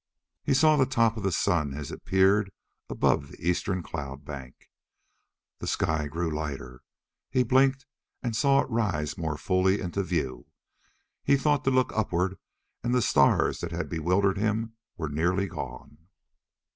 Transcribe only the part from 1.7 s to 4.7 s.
as it peered above the eastern cloud bank.